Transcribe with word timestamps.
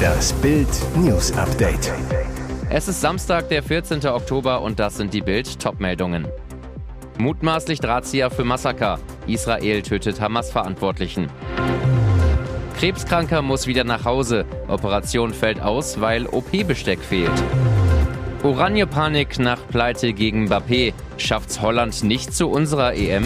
Das 0.00 0.32
Bild 0.34 0.68
News 0.96 1.32
Update. 1.36 1.92
Es 2.68 2.88
ist 2.88 3.00
Samstag, 3.00 3.48
der 3.48 3.62
14. 3.62 4.06
Oktober 4.06 4.62
und 4.62 4.78
das 4.78 4.96
sind 4.96 5.12
die 5.12 5.20
Bild 5.20 5.58
Topmeldungen. 5.60 6.26
Mutmaßlich 7.18 7.80
Drahtzieher 7.80 8.30
für 8.30 8.44
Massaker. 8.44 8.98
Israel 9.26 9.82
tötet 9.82 10.20
Hamas-Verantwortlichen. 10.20 11.28
Krebskranker 12.78 13.42
muss 13.42 13.66
wieder 13.66 13.84
nach 13.84 14.04
Hause. 14.04 14.46
Operation 14.68 15.34
fällt 15.34 15.60
aus, 15.60 16.00
weil 16.00 16.26
OP-Besteck 16.26 17.00
fehlt. 17.00 17.30
Oranje-Panik 18.42 19.38
nach 19.38 19.58
Pleite 19.68 20.14
gegen 20.14 20.46
Mbappé. 20.46 20.94
Schafft's 21.18 21.60
Holland 21.60 22.02
nicht 22.04 22.34
zu 22.34 22.48
unserer 22.48 22.94
EM? 22.94 23.24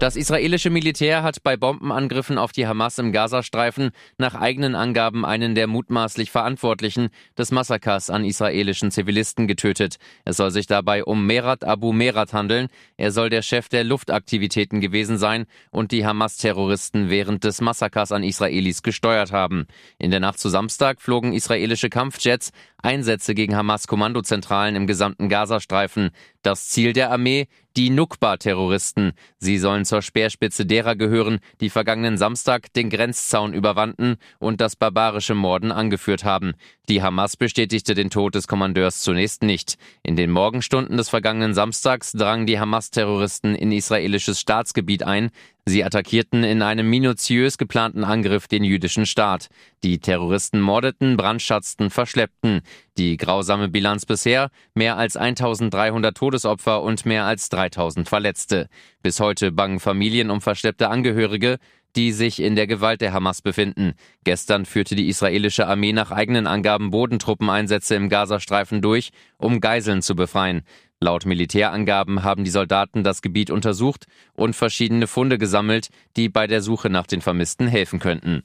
Das 0.00 0.16
israelische 0.16 0.70
Militär 0.70 1.22
hat 1.22 1.42
bei 1.42 1.58
Bombenangriffen 1.58 2.38
auf 2.38 2.52
die 2.52 2.66
Hamas 2.66 2.98
im 2.98 3.12
Gazastreifen 3.12 3.90
nach 4.16 4.34
eigenen 4.34 4.74
Angaben 4.74 5.26
einen 5.26 5.54
der 5.54 5.66
mutmaßlich 5.66 6.30
Verantwortlichen 6.30 7.10
des 7.36 7.52
Massakers 7.52 8.08
an 8.08 8.24
israelischen 8.24 8.90
Zivilisten 8.90 9.46
getötet. 9.46 9.98
Es 10.24 10.38
soll 10.38 10.52
sich 10.52 10.66
dabei 10.66 11.04
um 11.04 11.26
Merat 11.26 11.64
Abu 11.64 11.92
Merat 11.92 12.32
handeln. 12.32 12.68
Er 12.96 13.12
soll 13.12 13.28
der 13.28 13.42
Chef 13.42 13.68
der 13.68 13.84
Luftaktivitäten 13.84 14.80
gewesen 14.80 15.18
sein 15.18 15.44
und 15.70 15.92
die 15.92 16.06
Hamas-Terroristen 16.06 17.10
während 17.10 17.44
des 17.44 17.60
Massakers 17.60 18.10
an 18.10 18.24
Israelis 18.24 18.82
gesteuert 18.82 19.32
haben. 19.32 19.66
In 19.98 20.10
der 20.10 20.20
Nacht 20.20 20.38
zu 20.38 20.48
Samstag 20.48 21.02
flogen 21.02 21.34
israelische 21.34 21.90
Kampfjets 21.90 22.52
Einsätze 22.82 23.34
gegen 23.34 23.54
Hamas-Kommandozentralen 23.54 24.76
im 24.76 24.86
gesamten 24.86 25.28
Gazastreifen. 25.28 26.10
Das 26.42 26.68
Ziel 26.68 26.94
der 26.94 27.10
Armee? 27.10 27.48
Die 27.76 27.90
Nukba-Terroristen. 27.90 29.12
Sie 29.38 29.58
sollen 29.58 29.84
zur 29.84 30.00
Speerspitze 30.00 30.64
derer 30.64 30.96
gehören, 30.96 31.38
die 31.60 31.68
vergangenen 31.68 32.16
Samstag 32.16 32.72
den 32.72 32.88
Grenzzaun 32.88 33.52
überwanden 33.52 34.16
und 34.38 34.60
das 34.60 34.74
barbarische 34.74 35.34
Morden 35.34 35.70
angeführt 35.70 36.24
haben. 36.24 36.54
Die 36.88 37.02
Hamas 37.02 37.36
bestätigte 37.36 37.94
den 37.94 38.08
Tod 38.08 38.34
des 38.34 38.48
Kommandeurs 38.48 39.02
zunächst 39.02 39.42
nicht. 39.42 39.76
In 40.02 40.16
den 40.16 40.30
Morgenstunden 40.30 40.96
des 40.96 41.10
vergangenen 41.10 41.52
Samstags 41.52 42.12
drangen 42.12 42.46
die 42.46 42.58
Hamas-Terroristen 42.58 43.54
in 43.54 43.70
israelisches 43.70 44.40
Staatsgebiet 44.40 45.02
ein. 45.02 45.30
Sie 45.70 45.84
attackierten 45.84 46.42
in 46.42 46.62
einem 46.62 46.90
minutiös 46.90 47.56
geplanten 47.56 48.02
Angriff 48.02 48.48
den 48.48 48.64
jüdischen 48.64 49.06
Staat. 49.06 49.50
Die 49.84 50.00
Terroristen 50.00 50.60
mordeten, 50.60 51.16
brandschatzten, 51.16 51.90
verschleppten. 51.90 52.62
Die 52.98 53.16
grausame 53.16 53.68
Bilanz 53.68 54.04
bisher 54.04 54.50
mehr 54.74 54.96
als 54.96 55.16
1300 55.16 56.16
Todesopfer 56.16 56.82
und 56.82 57.06
mehr 57.06 57.24
als 57.24 57.50
3000 57.50 58.08
Verletzte. 58.08 58.68
Bis 59.04 59.20
heute 59.20 59.52
bangen 59.52 59.78
Familien 59.78 60.30
um 60.30 60.40
verschleppte 60.40 60.88
Angehörige, 60.88 61.58
die 61.94 62.10
sich 62.10 62.40
in 62.40 62.56
der 62.56 62.66
Gewalt 62.66 63.00
der 63.00 63.12
Hamas 63.12 63.40
befinden. 63.40 63.94
Gestern 64.24 64.66
führte 64.66 64.96
die 64.96 65.08
israelische 65.08 65.68
Armee 65.68 65.92
nach 65.92 66.10
eigenen 66.10 66.48
Angaben 66.48 66.90
Bodentruppeneinsätze 66.90 67.94
im 67.94 68.08
Gazastreifen 68.08 68.82
durch, 68.82 69.10
um 69.38 69.60
Geiseln 69.60 70.02
zu 70.02 70.16
befreien. 70.16 70.62
Laut 71.02 71.24
Militärangaben 71.24 72.24
haben 72.24 72.44
die 72.44 72.50
Soldaten 72.50 73.02
das 73.02 73.22
Gebiet 73.22 73.50
untersucht 73.50 74.04
und 74.34 74.54
verschiedene 74.54 75.06
Funde 75.06 75.38
gesammelt, 75.38 75.88
die 76.16 76.28
bei 76.28 76.46
der 76.46 76.60
Suche 76.60 76.90
nach 76.90 77.06
den 77.06 77.22
Vermissten 77.22 77.66
helfen 77.66 78.00
könnten. 78.00 78.42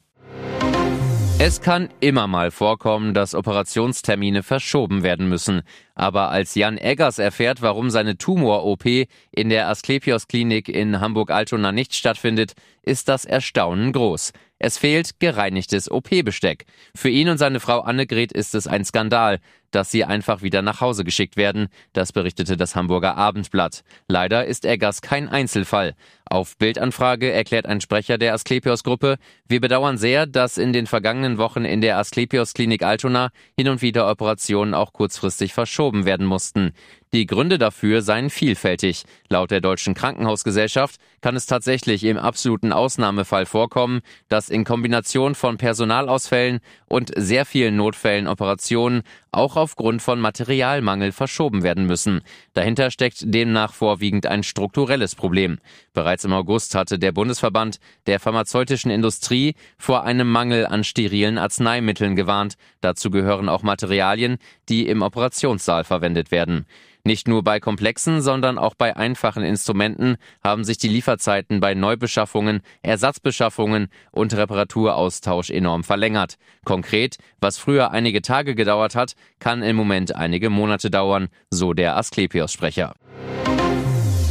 Es 1.38 1.60
kann 1.60 1.90
immer 2.00 2.28
mal 2.28 2.50
vorkommen, 2.52 3.14
dass 3.14 3.36
Operationstermine 3.36 4.42
verschoben 4.42 5.04
werden 5.04 5.28
müssen. 5.28 5.64
Aber 5.94 6.32
als 6.32 6.56
Jan 6.56 6.78
Eggers 6.78 7.20
erfährt, 7.20 7.62
warum 7.62 7.90
seine 7.90 8.18
Tumor-OP 8.18 8.86
in 9.32 9.50
der 9.50 9.68
Asklepios-Klinik 9.68 10.70
in 10.70 11.02
Hamburg-Altona 11.02 11.74
nicht 11.74 11.94
stattfindet, 11.94 12.54
ist 12.84 13.10
das 13.10 13.26
Erstaunen 13.26 13.92
groß. 13.92 14.32
Es 14.58 14.78
fehlt 14.78 15.20
gereinigtes 15.20 15.92
OP-Besteck. 15.92 16.66
Für 16.96 17.10
ihn 17.10 17.28
und 17.28 17.38
seine 17.38 17.60
Frau 17.60 17.82
Annegret 17.82 18.32
ist 18.32 18.56
es 18.56 18.68
ein 18.68 18.86
Skandal, 18.86 19.40
dass 19.72 19.92
sie 19.92 20.06
einfach 20.06 20.42
wieder 20.42 20.62
nach 20.62 20.80
Hause 20.80 21.04
geschickt 21.04 21.36
werden. 21.36 21.68
Das 21.92 22.14
berichtete 22.14 22.56
das 22.56 22.76
Hamburger 22.76 23.18
Abendblatt. 23.18 23.84
Leider 24.08 24.46
ist 24.46 24.64
Eggers 24.64 25.02
kein 25.02 25.28
Einzelfall. 25.28 25.96
Auf 26.24 26.58
Bildanfrage 26.58 27.32
erklärt 27.32 27.66
ein 27.66 27.82
Sprecher 27.82 28.18
der 28.18 28.34
Asklepios-Gruppe, 28.34 29.18
wir 29.48 29.62
bedauern 29.62 29.98
sehr, 29.98 30.26
dass 30.26 30.58
in 30.58 30.74
den 30.74 30.88
vergangenen 30.88 31.38
Wochen 31.38 31.66
in 31.66 31.82
der 31.82 32.00
Asklepios-Klinik 32.00 32.82
Altona 32.82 33.30
hin 33.56 33.70
und 33.70 33.82
wieder 33.82 34.10
Operationen 34.10 34.74
auch 34.74 34.92
kurzfristig 34.92 35.54
verschoben 35.54 36.06
werden 36.06 36.26
mussten. 36.26 36.74
Die 37.14 37.26
Gründe 37.26 37.58
dafür 37.58 38.02
seien 38.02 38.30
vielfältig. 38.30 39.04
Laut 39.30 39.52
der 39.52 39.62
Deutschen 39.62 39.94
Krankenhausgesellschaft 39.94 41.00
kann 41.22 41.36
es 41.36 41.46
tatsächlich 41.46 42.04
im 42.04 42.18
absoluten 42.18 42.74
Ausnahmefall 42.74 43.46
vorkommen, 43.46 44.02
dass 44.28 44.50
in 44.50 44.66
Kombination 44.66 45.34
von 45.34 45.58
Personalausfällen 45.58 46.60
und 46.88 47.12
sehr 47.16 47.46
vielen 47.46 47.78
Notfällen 47.78 48.28
Operationen 48.28 49.04
auch 49.36 49.56
aufgrund 49.56 50.02
von 50.02 50.20
Materialmangel 50.20 51.12
verschoben 51.12 51.64
werden 51.64 51.86
müssen. 51.86 52.22
Dahinter 52.54 52.92
steckt 52.92 53.22
demnach 53.26 53.74
vorwiegend 53.74 54.26
ein 54.26 54.44
strukturelles 54.44 55.16
Problem. 55.16 55.60
Bereits 55.94 56.24
im 56.24 56.34
August 56.34 56.76
hatte 56.76 56.98
der 56.98 57.12
Bundesverband 57.12 57.80
der 58.08 58.20
pharmazeutischen 58.20 58.92
Industrie 58.92 59.56
vor 59.78 60.04
einem 60.04 60.32
Mangel 60.32 60.66
an 60.66 60.84
sterilen 60.84 61.38
Arzneimitteln 61.38 62.16
gewarnt. 62.16 62.56
Dazu 62.82 63.10
gehören 63.10 63.50
auch 63.50 63.64
Materialien, 63.64 64.38
die 64.70 64.88
im 64.88 65.02
Operationssaal 65.02 65.84
verwendet 65.84 66.32
werden. 66.32 66.66
Nicht 67.08 67.28
nur 67.28 67.44
bei 67.44 67.60
komplexen, 67.60 68.24
sondern 68.24 68.58
auch 68.58 68.74
bei 68.74 68.98
einfachen 68.98 69.44
Instrumenten 69.44 70.18
haben 70.44 70.64
sich 70.64 70.80
die 70.80 70.88
Lieferzeiten 70.88 71.60
bei 71.60 71.76
Neubeschaffungen, 71.76 72.62
Ersatzbeschaffungen 72.82 73.90
und 74.12 74.36
Reparaturaustausch 74.36 75.52
enorm 75.52 75.84
verlängert. 75.84 76.38
Konkret, 76.66 77.18
was 77.40 77.60
früher 77.60 77.92
einige 77.92 78.24
Tage 78.24 78.56
gedauert 78.56 78.96
hat, 78.96 79.14
kann 79.40 79.64
im 79.64 79.76
Moment 79.76 80.16
einige 80.16 80.50
Monate 80.50 80.90
dauern, 80.90 81.28
so 81.50 81.74
der 81.74 81.98
Asklepios-Sprecher. 81.98 82.94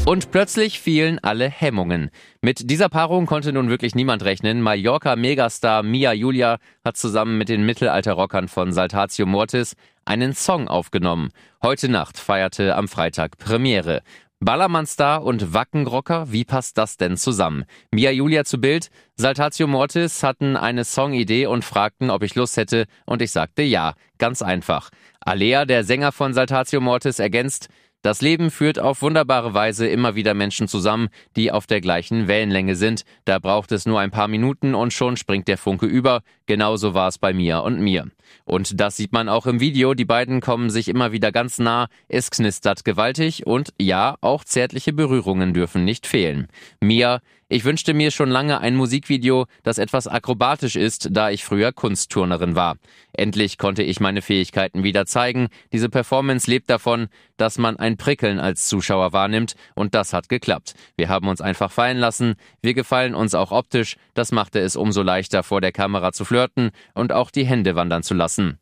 Und 0.06 0.30
plötzlich 0.30 0.80
fielen 0.80 1.18
alle 1.22 1.48
Hemmungen. 1.48 2.10
Mit 2.42 2.68
dieser 2.68 2.90
Paarung 2.90 3.24
konnte 3.24 3.54
nun 3.54 3.70
wirklich 3.70 3.94
niemand 3.94 4.22
rechnen. 4.22 4.60
Mallorca-Megastar 4.60 5.82
Mia 5.82 6.12
Julia 6.12 6.58
hat 6.84 6.98
zusammen 6.98 7.38
mit 7.38 7.48
den 7.48 7.64
Mittelalterrockern 7.64 8.48
von 8.48 8.70
Saltatio 8.70 9.24
Mortis 9.24 9.76
einen 10.04 10.34
Song 10.34 10.68
aufgenommen. 10.68 11.30
Heute 11.62 11.88
Nacht 11.88 12.18
feierte 12.18 12.76
am 12.76 12.86
Freitag 12.86 13.38
Premiere. 13.38 14.02
Ballermann-Star 14.40 15.22
und 15.22 15.54
Wackenrocker, 15.54 16.30
wie 16.32 16.44
passt 16.44 16.76
das 16.76 16.96
denn 16.96 17.16
zusammen? 17.16 17.64
Mia 17.90 18.10
Julia 18.10 18.44
zu 18.44 18.58
Bild, 18.58 18.90
Saltatio 19.16 19.66
Mortis 19.66 20.22
hatten 20.22 20.56
eine 20.56 20.84
Songidee 20.84 21.46
und 21.46 21.64
fragten, 21.64 22.10
ob 22.10 22.22
ich 22.22 22.34
Lust 22.34 22.56
hätte, 22.56 22.86
und 23.06 23.22
ich 23.22 23.30
sagte 23.30 23.62
ja, 23.62 23.94
ganz 24.18 24.42
einfach. 24.42 24.90
Alea, 25.20 25.64
der 25.64 25.84
Sänger 25.84 26.12
von 26.12 26.34
Saltatio 26.34 26.80
Mortis, 26.80 27.18
ergänzt, 27.18 27.68
das 28.04 28.20
Leben 28.20 28.50
führt 28.50 28.78
auf 28.78 29.00
wunderbare 29.00 29.54
Weise 29.54 29.86
immer 29.88 30.14
wieder 30.14 30.34
Menschen 30.34 30.68
zusammen, 30.68 31.08
die 31.36 31.50
auf 31.50 31.66
der 31.66 31.80
gleichen 31.80 32.28
Wellenlänge 32.28 32.76
sind. 32.76 33.06
Da 33.24 33.38
braucht 33.38 33.72
es 33.72 33.86
nur 33.86 33.98
ein 33.98 34.10
paar 34.10 34.28
Minuten 34.28 34.74
und 34.74 34.92
schon 34.92 35.16
springt 35.16 35.48
der 35.48 35.56
Funke 35.56 35.86
über. 35.86 36.20
Genauso 36.44 36.92
war 36.92 37.08
es 37.08 37.16
bei 37.16 37.32
mir 37.32 37.62
und 37.62 37.80
mir. 37.80 38.10
Und 38.44 38.78
das 38.78 38.98
sieht 38.98 39.12
man 39.12 39.30
auch 39.30 39.46
im 39.46 39.58
Video. 39.58 39.94
Die 39.94 40.04
beiden 40.04 40.42
kommen 40.42 40.68
sich 40.68 40.88
immer 40.88 41.12
wieder 41.12 41.32
ganz 41.32 41.58
nah. 41.58 41.88
Es 42.06 42.30
knistert 42.30 42.84
gewaltig 42.84 43.46
und 43.46 43.72
ja, 43.80 44.16
auch 44.20 44.44
zärtliche 44.44 44.92
Berührungen 44.92 45.54
dürfen 45.54 45.86
nicht 45.86 46.06
fehlen. 46.06 46.48
Mia, 46.80 47.22
ich 47.54 47.64
wünschte 47.64 47.94
mir 47.94 48.10
schon 48.10 48.30
lange 48.30 48.60
ein 48.60 48.74
Musikvideo, 48.74 49.46
das 49.62 49.78
etwas 49.78 50.08
akrobatisch 50.08 50.74
ist, 50.74 51.10
da 51.12 51.30
ich 51.30 51.44
früher 51.44 51.70
Kunstturnerin 51.70 52.56
war. 52.56 52.78
Endlich 53.12 53.58
konnte 53.58 53.84
ich 53.84 54.00
meine 54.00 54.22
Fähigkeiten 54.22 54.82
wieder 54.82 55.06
zeigen. 55.06 55.46
Diese 55.72 55.88
Performance 55.88 56.50
lebt 56.50 56.68
davon, 56.68 57.06
dass 57.36 57.56
man 57.56 57.76
ein 57.76 57.96
Prickeln 57.96 58.40
als 58.40 58.66
Zuschauer 58.66 59.12
wahrnimmt 59.12 59.54
und 59.76 59.94
das 59.94 60.12
hat 60.12 60.28
geklappt. 60.28 60.74
Wir 60.96 61.08
haben 61.08 61.28
uns 61.28 61.40
einfach 61.40 61.70
fallen 61.70 61.98
lassen. 61.98 62.34
Wir 62.60 62.74
gefallen 62.74 63.14
uns 63.14 63.36
auch 63.36 63.52
optisch. 63.52 63.98
Das 64.14 64.32
machte 64.32 64.58
es 64.58 64.74
umso 64.74 65.02
leichter 65.02 65.44
vor 65.44 65.60
der 65.60 65.70
Kamera 65.70 66.10
zu 66.10 66.24
flirten 66.24 66.72
und 66.92 67.12
auch 67.12 67.30
die 67.30 67.46
Hände 67.46 67.76
wandern 67.76 68.02
zu 68.02 68.14
lassen. 68.14 68.58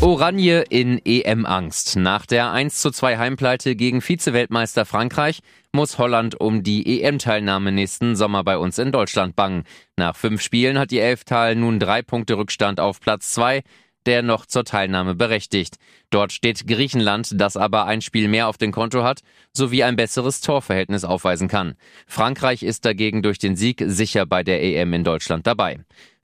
Oranje 0.00 0.64
in 0.70 1.00
EM-Angst. 1.04 1.96
Nach 1.96 2.24
der 2.24 2.52
1 2.52 2.80
zu 2.80 2.92
2 2.92 3.18
Heimpleite 3.18 3.74
gegen 3.74 4.00
Vize-Weltmeister 4.00 4.84
Frankreich 4.84 5.40
muss 5.72 5.98
Holland 5.98 6.40
um 6.40 6.62
die 6.62 7.02
EM-Teilnahme 7.02 7.72
nächsten 7.72 8.14
Sommer 8.14 8.44
bei 8.44 8.58
uns 8.58 8.78
in 8.78 8.92
Deutschland 8.92 9.34
bangen. 9.34 9.64
Nach 9.96 10.14
fünf 10.14 10.40
Spielen 10.40 10.78
hat 10.78 10.92
die 10.92 11.00
Elftal 11.00 11.56
nun 11.56 11.80
drei 11.80 12.02
Punkte 12.02 12.38
Rückstand 12.38 12.78
auf 12.78 13.00
Platz 13.00 13.32
zwei 13.32 13.64
der 14.08 14.22
noch 14.22 14.46
zur 14.46 14.64
Teilnahme 14.64 15.14
berechtigt. 15.14 15.76
Dort 16.10 16.32
steht 16.32 16.66
Griechenland, 16.66 17.32
das 17.34 17.56
aber 17.56 17.84
ein 17.84 18.00
Spiel 18.00 18.28
mehr 18.28 18.48
auf 18.48 18.56
dem 18.56 18.72
Konto 18.72 19.02
hat, 19.02 19.20
sowie 19.52 19.82
ein 19.82 19.96
besseres 19.96 20.40
Torverhältnis 20.40 21.04
aufweisen 21.04 21.48
kann. 21.48 21.74
Frankreich 22.06 22.62
ist 22.62 22.84
dagegen 22.84 23.22
durch 23.22 23.38
den 23.38 23.56
Sieg 23.56 23.82
sicher 23.86 24.24
bei 24.24 24.42
der 24.42 24.62
EM 24.62 24.94
in 24.94 25.04
Deutschland 25.04 25.46
dabei 25.46 25.78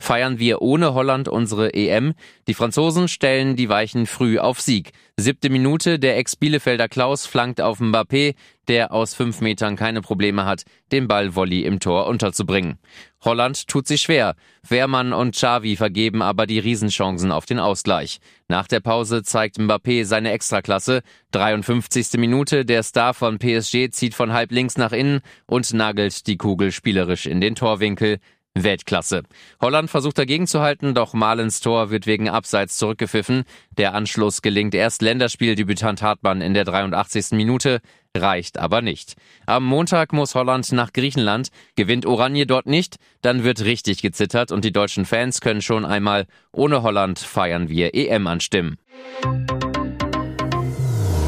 feiern 0.05 0.39
wir 0.39 0.63
ohne 0.63 0.95
Holland 0.95 1.29
unsere 1.29 1.73
EM. 1.75 2.15
Die 2.47 2.55
Franzosen 2.55 3.09
stellen 3.09 3.57
die 3.57 3.69
Weichen 3.69 4.07
früh 4.07 4.39
auf 4.39 4.61
Sieg. 4.61 4.93
Siebte 5.17 5.49
Minute, 5.49 5.99
der 5.99 6.19
Ex-Bielefelder 6.19 6.89
Klaus 6.89 7.27
flankt 7.27 7.61
auf 7.61 7.81
Mbappé, 7.81 8.35
der 8.69 8.93
aus 8.93 9.15
fünf 9.15 9.41
Metern 9.41 9.77
keine 9.77 10.03
Probleme 10.03 10.45
hat, 10.45 10.65
den 10.93 11.09
Ball 11.09 11.35
Volley 11.35 11.63
im 11.63 11.81
Tor 11.81 12.07
unterzubringen. 12.07 12.79
Holland 13.23 13.67
tut 13.69 13.87
sich 13.87 14.03
schwer. 14.03 14.35
Wehrmann 14.69 15.13
und 15.13 15.35
Xavi 15.35 15.77
vergeben 15.77 16.21
aber 16.21 16.47
die 16.47 16.59
Riesenchancen 16.59 17.33
auf 17.33 17.47
den 17.47 17.59
Ausgleich. 17.59 18.19
Nach 18.49 18.67
der 18.67 18.81
Pause 18.81 19.23
zeigt 19.23 19.59
Mbappé 19.59 20.05
seine 20.05 20.33
Extraklasse. 20.33 21.03
53. 21.31 22.19
Minute, 22.19 22.67
der 22.67 22.83
Star 22.83 23.15
von 23.15 23.39
PSG 23.39 23.91
zieht 23.91 24.15
von 24.15 24.35
halb 24.35 24.53
links 24.53 24.77
nach 24.77 24.93
innen 24.93 25.21
und 25.47 25.73
nagelt 25.73 26.27
die 26.27 26.37
Kugel 26.37 26.71
spielerisch 26.71 27.25
in 27.25 27.41
den 27.41 27.55
Torwinkel. 27.55 28.19
Weltklasse. 28.55 29.25
Holland 29.61 29.91
versucht 29.91 30.19
dagegen 30.19 30.47
zu 30.47 30.61
halten, 30.61 30.95
doch 30.95 31.13
Malens 31.13 31.61
Tor 31.61 31.91
wird 31.91 32.07
wegen 32.07 32.29
Abseits 32.29 32.79
zurückgepfiffen. 32.79 33.45
Der 33.77 33.95
Anschluss 33.95 34.43
gelingt 34.43 34.75
erst 34.75 35.03
Länderspieldebütant 35.03 36.03
Hartmann 36.03 36.41
in 36.41 36.55
der 36.55 36.65
83. 36.65 37.33
Minute, 37.33 37.81
reicht 38.17 38.59
aber 38.59 38.81
nicht. 38.81 39.15
Am 39.47 39.65
Montag 39.65 40.13
muss 40.13 40.35
Holland 40.37 40.71
nach 40.73 40.93
Griechenland. 40.93 41.49
Gewinnt 41.75 42.07
Oranje 42.07 42.47
dort 42.47 42.67
nicht, 42.67 42.97
dann 43.23 43.43
wird 43.43 43.65
richtig 43.65 44.03
gezittert 44.03 44.53
und 44.53 44.65
die 44.65 44.73
deutschen 44.73 45.05
Fans 45.05 45.41
können 45.41 45.63
schon 45.63 45.85
einmal 45.85 46.27
ohne 46.53 46.83
Holland 46.83 47.19
feiern 47.19 47.69
wir 47.69 47.95
EM 47.95 48.27
anstimmen. 48.29 48.79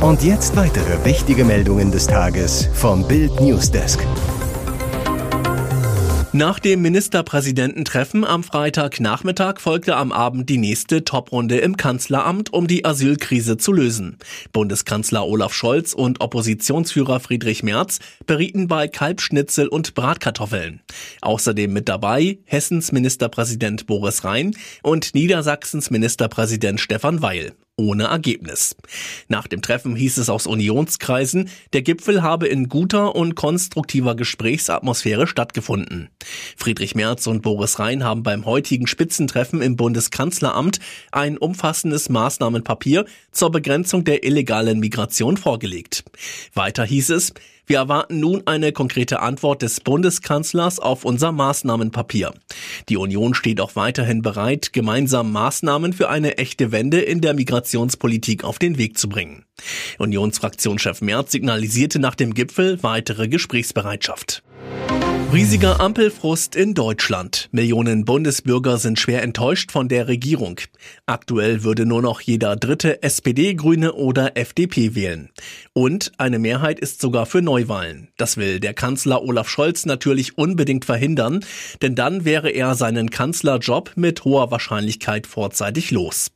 Und 0.00 0.23
jetzt 0.23 0.55
weitere 0.55 1.05
wichtige 1.05 1.44
Meldungen 1.44 1.90
des 1.90 2.06
Tages 2.06 2.69
vom 2.75 3.08
Bild 3.08 3.40
Newsdesk. 3.40 4.06
Nach 6.36 6.58
dem 6.58 6.82
Ministerpräsidententreffen 6.82 8.22
am 8.22 8.44
Freitagnachmittag 8.44 9.58
folgte 9.58 9.96
am 9.96 10.12
Abend 10.12 10.50
die 10.50 10.58
nächste 10.58 11.02
Toprunde 11.02 11.56
im 11.56 11.78
Kanzleramt, 11.78 12.52
um 12.52 12.66
die 12.66 12.84
Asylkrise 12.84 13.56
zu 13.56 13.72
lösen. 13.72 14.18
Bundeskanzler 14.52 15.26
Olaf 15.26 15.54
Scholz 15.54 15.94
und 15.94 16.20
Oppositionsführer 16.20 17.20
Friedrich 17.20 17.62
Merz 17.62 18.00
berieten 18.26 18.68
bei 18.68 18.86
Kalbschnitzel 18.86 19.66
und 19.66 19.94
Bratkartoffeln. 19.94 20.82
Außerdem 21.22 21.72
mit 21.72 21.88
dabei 21.88 22.36
Hessens 22.44 22.92
Ministerpräsident 22.92 23.86
Boris 23.86 24.22
Rhein 24.22 24.54
und 24.82 25.14
Niedersachsens 25.14 25.88
Ministerpräsident 25.88 26.82
Stefan 26.82 27.22
Weil 27.22 27.54
ohne 27.76 28.05
Ergebnis. 28.05 28.75
Nach 29.28 29.46
dem 29.46 29.61
Treffen 29.61 29.96
hieß 29.96 30.17
es 30.19 30.31
aus 30.31 30.46
Unionskreisen, 30.46 31.50
der 31.73 31.82
Gipfel 31.82 32.23
habe 32.23 32.46
in 32.46 32.69
guter 32.69 33.14
und 33.14 33.34
konstruktiver 33.34 34.14
Gesprächsatmosphäre 34.14 35.26
stattgefunden. 35.26 36.08
Friedrich 36.56 36.94
Merz 36.94 37.26
und 37.26 37.43
Boris 37.43 37.78
Rhein 37.78 38.02
haben 38.02 38.23
beim 38.23 38.46
heutigen 38.46 38.87
Spitzentreffen 38.87 39.61
im 39.61 39.76
Bundeskanzleramt 39.76 40.81
ein 41.12 41.37
umfassendes 41.37 42.08
Maßnahmenpapier 42.08 43.05
zur 43.31 43.50
Begrenzung 43.50 44.05
der 44.05 44.25
illegalen 44.25 44.81
Migration 44.81 45.37
vorgelegt. 45.37 46.05
Weiter 46.55 46.84
hieß 46.84 47.11
es, 47.11 47.34
wir 47.66 47.78
erwarten 47.78 48.20
nun 48.20 48.42
eine 48.46 48.72
konkrete 48.72 49.20
Antwort 49.20 49.62
des 49.62 49.80
Bundeskanzlers 49.80 50.78
auf 50.78 51.04
unser 51.04 51.32
Maßnahmenpapier. 51.32 52.32
Die 52.88 52.96
Union 52.96 53.34
steht 53.34 53.60
auch 53.60 53.74
weiterhin 53.74 54.22
bereit, 54.22 54.72
gemeinsam 54.72 55.32
Maßnahmen 55.32 55.92
für 55.92 56.08
eine 56.08 56.38
echte 56.38 56.70
Wende 56.70 57.00
in 57.00 57.20
der 57.20 57.34
Migrationspolitik 57.34 58.44
auf 58.44 58.58
den 58.58 58.78
Weg 58.78 58.98
zu 58.98 59.08
bringen. 59.08 59.44
Unionsfraktionschef 59.98 61.00
Merz 61.00 61.32
signalisierte 61.32 61.98
nach 61.98 62.14
dem 62.14 62.34
Gipfel 62.34 62.82
weitere 62.82 63.28
Gesprächsbereitschaft. 63.28 64.42
Riesiger 65.32 65.80
Ampelfrust 65.80 66.56
in 66.56 66.72
Deutschland. 66.72 67.50
Millionen 67.52 68.06
Bundesbürger 68.06 68.78
sind 68.78 68.98
schwer 68.98 69.22
enttäuscht 69.22 69.70
von 69.70 69.86
der 69.86 70.08
Regierung. 70.08 70.60
Aktuell 71.04 71.62
würde 71.62 71.84
nur 71.84 72.00
noch 72.00 72.22
jeder 72.22 72.56
dritte 72.56 73.02
SPD, 73.02 73.52
Grüne 73.52 73.92
oder 73.92 74.38
FDP 74.38 74.94
wählen. 74.94 75.28
Und 75.74 76.12
eine 76.16 76.38
Mehrheit 76.38 76.80
ist 76.80 77.02
sogar 77.02 77.26
für 77.26 77.42
Neuwahlen. 77.42 78.08
Das 78.16 78.38
will 78.38 78.60
der 78.60 78.72
Kanzler 78.72 79.22
Olaf 79.22 79.50
Scholz 79.50 79.84
natürlich 79.84 80.38
unbedingt 80.38 80.86
verhindern, 80.86 81.44
denn 81.82 81.94
dann 81.94 82.24
wäre 82.24 82.48
er 82.48 82.74
seinen 82.74 83.10
Kanzlerjob 83.10 83.92
mit 83.94 84.24
hoher 84.24 84.50
Wahrscheinlichkeit 84.50 85.26
vorzeitig 85.26 85.90
los. 85.90 86.30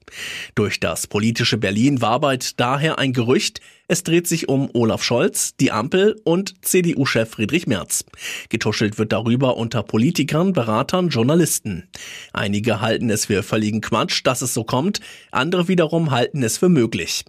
Durch 0.54 0.78
das 0.78 1.06
politische 1.06 1.56
Berlin 1.56 2.02
war 2.02 2.20
bald 2.20 2.60
daher 2.60 2.98
ein 2.98 3.14
Gerücht, 3.14 3.60
es 3.90 4.04
dreht 4.04 4.28
sich 4.28 4.48
um 4.48 4.70
Olaf 4.72 5.02
Scholz, 5.02 5.56
die 5.58 5.72
Ampel 5.72 6.20
und 6.22 6.64
CDU-Chef 6.64 7.28
Friedrich 7.28 7.66
Merz. 7.66 8.04
Getuschelt 8.48 8.98
wird 8.98 9.10
darüber 9.10 9.56
unter 9.56 9.82
Politikern, 9.82 10.52
Beratern, 10.52 11.08
Journalisten. 11.08 11.88
Einige 12.32 12.80
halten 12.80 13.10
es 13.10 13.26
für 13.26 13.42
völligen 13.42 13.80
Quatsch, 13.80 14.20
dass 14.22 14.42
es 14.42 14.54
so 14.54 14.62
kommt, 14.62 15.00
andere 15.32 15.66
wiederum 15.66 16.12
halten 16.12 16.44
es 16.44 16.56
für 16.58 16.68
möglich. 16.68 17.24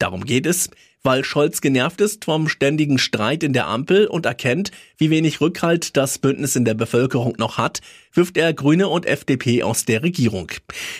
Darum 0.00 0.24
geht 0.24 0.46
es, 0.46 0.70
weil 1.02 1.24
Scholz 1.24 1.60
genervt 1.60 2.00
ist 2.00 2.24
vom 2.24 2.48
ständigen 2.48 2.98
Streit 2.98 3.42
in 3.42 3.52
der 3.52 3.66
Ampel 3.66 4.06
und 4.06 4.26
erkennt, 4.26 4.70
wie 4.98 5.10
wenig 5.10 5.40
Rückhalt 5.40 5.96
das 5.96 6.18
Bündnis 6.18 6.56
in 6.56 6.64
der 6.64 6.74
Bevölkerung 6.74 7.34
noch 7.38 7.58
hat, 7.58 7.80
wirft 8.12 8.36
er 8.36 8.52
Grüne 8.52 8.88
und 8.88 9.06
FDP 9.06 9.62
aus 9.62 9.84
der 9.84 10.02
Regierung. 10.02 10.50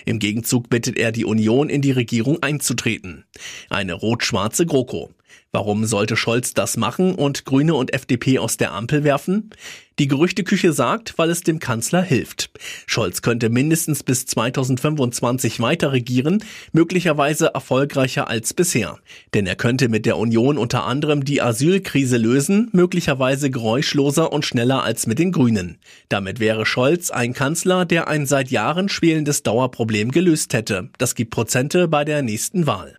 Im 0.06 0.19
Gegenzug 0.19 0.70
bittet 0.70 0.97
er 0.97 1.12
die 1.12 1.25
Union 1.25 1.69
in 1.69 1.82
die 1.82 1.93
Regierung 1.93 2.43
einzutreten. 2.43 3.25
Eine 3.69 3.94
rot-schwarze 3.94 4.67
GroKo. 4.67 5.11
Warum 5.53 5.85
sollte 5.85 6.17
Scholz 6.17 6.55
das 6.55 6.77
machen 6.77 7.15
und 7.15 7.44
Grüne 7.44 7.75
und 7.75 7.93
FDP 7.93 8.38
aus 8.38 8.56
der 8.56 8.73
Ampel 8.73 9.03
werfen? 9.03 9.50
Die 9.99 10.09
Gerüchteküche 10.09 10.73
sagt, 10.73 11.19
weil 11.19 11.29
es 11.29 11.43
dem 11.43 11.59
Kanzler 11.59 12.00
hilft. 12.03 12.50
Scholz 12.87 13.21
könnte 13.21 13.50
mindestens 13.50 14.03
bis 14.03 14.25
2025 14.25 15.61
weiter 15.61 15.93
regieren, 15.93 16.43
möglicherweise 16.73 17.49
erfolgreicher 17.53 18.29
als 18.29 18.55
bisher. 18.55 18.99
Denn 19.35 19.47
er 19.47 19.56
könnte 19.56 19.88
mit 19.88 20.06
der 20.06 20.17
Union 20.17 20.56
unter 20.56 20.85
anderem 20.85 21.25
die 21.25 21.43
Asylkrise 21.43 22.17
lösen, 22.17 22.71
möglicherweise 22.73 23.50
geräuschloser 23.50 24.33
und 24.33 24.47
schneller 24.47 24.85
als 24.85 25.06
mit 25.06 25.19
den 25.19 25.33
Grünen. 25.33 25.79
Damit 26.09 26.41
wäre 26.41 26.65
Scholz 26.65 27.11
ein 27.11 27.35
Kanzler, 27.35 27.85
der 27.85 28.09
ein 28.09 28.25
seit 28.25 28.50
Jahren 28.50 28.88
schwelendes 28.88 29.43
Dauerproblem 29.43 30.12
gelöst 30.12 30.55
hätte. 30.55 30.88
Das 30.97 31.15
gibt 31.15 31.33
Prozente 31.33 31.88
bei 31.88 32.05
der 32.06 32.23
nächsten 32.23 32.67
Wahl. 32.67 32.97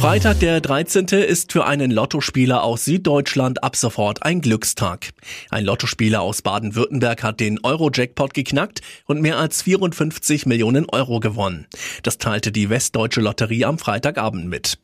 Freitag 0.00 0.38
der 0.38 0.60
13. 0.60 1.06
ist 1.06 1.50
für 1.50 1.66
einen 1.66 1.90
Lottospieler 1.90 2.62
aus 2.62 2.84
Süddeutschland 2.84 3.64
ab 3.64 3.74
sofort 3.74 4.22
ein 4.22 4.40
Glückstag. 4.40 5.08
Ein 5.50 5.64
Lottospieler 5.64 6.20
aus 6.20 6.40
Baden-Württemberg 6.40 7.24
hat 7.24 7.40
den 7.40 7.58
Euro-Jackpot 7.64 8.32
geknackt 8.32 8.80
und 9.06 9.20
mehr 9.20 9.38
als 9.38 9.62
54 9.62 10.46
Millionen 10.46 10.88
Euro 10.88 11.18
gewonnen. 11.18 11.66
Das 12.04 12.18
teilte 12.18 12.52
die 12.52 12.70
Westdeutsche 12.70 13.20
Lotterie 13.20 13.64
am 13.64 13.78
Freitagabend 13.78 14.46
mit. 14.46 14.78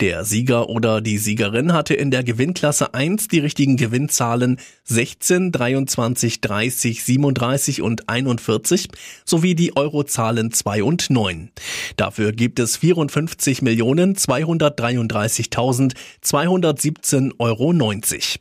Der 0.00 0.24
Sieger 0.24 0.68
oder 0.68 1.00
die 1.00 1.18
Siegerin 1.18 1.72
hatte 1.72 1.94
in 1.94 2.10
der 2.10 2.24
Gewinnklasse 2.24 2.92
1 2.92 3.28
die 3.28 3.38
richtigen 3.38 3.76
Gewinnzahlen 3.76 4.58
16, 4.84 5.52
23, 5.52 6.40
30, 6.40 7.04
37 7.04 7.82
und 7.82 8.08
41 8.08 8.88
sowie 9.24 9.54
die 9.54 9.76
Eurozahlen 9.76 10.50
2 10.52 10.82
und 10.82 11.08
9. 11.08 11.50
Dafür 11.96 12.32
gibt 12.32 12.58
es 12.58 12.76
54 12.76 13.62
Millionen 13.62 14.16
200 14.16 14.55
233.217,90 14.58 17.32
Euro. 17.40 18.38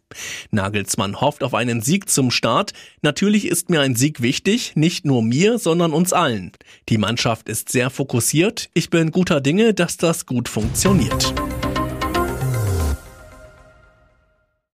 Nagelsmann 0.52 1.22
hofft 1.22 1.44
auf 1.44 1.54
einen 1.54 1.82
Sieg 1.82 2.10
zum 2.10 2.30
Start. 2.30 2.74
Natürlich 3.02 3.48
ist 3.48 3.70
mir 3.70 3.82
ein 3.82 3.96
Sieg 3.96 4.22
wichtig, 4.22 4.74
nicht 4.76 5.06
nur 5.06 5.24
mir, 5.24 5.58
sondern 5.58 5.94
uns 5.94 6.14
allen. 6.14 6.52
Die 6.90 6.98
Mannschaft 6.98 7.50
ist 7.50 7.70
sehr 7.70 7.90
fokussiert. 7.90 8.70
Ich 8.74 8.90
bin 8.90 9.12
guter 9.12 9.42
Dinge, 9.42 9.74
dass 9.74 9.96
das 9.98 10.26
gut 10.26 10.50
funktioniert. 10.52 11.34